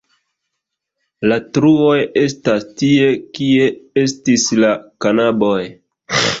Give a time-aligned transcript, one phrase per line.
[1.31, 3.69] La truoj estas tie, kie
[4.07, 4.75] estis la
[5.07, 5.63] kanaboj.